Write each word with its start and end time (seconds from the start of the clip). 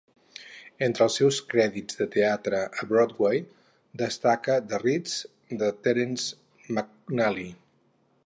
Entre 0.85 1.03
els 1.05 1.17
seus 1.19 1.37
crèdits 1.49 1.99
de 1.99 2.07
teatre 2.15 2.61
a 2.83 2.87
Broadway 2.93 3.43
destaca 4.03 4.57
"The 4.71 4.81
Ritz" 4.85 5.15
de 5.61 5.71
Terrence 5.89 6.73
McNally. 6.75 7.49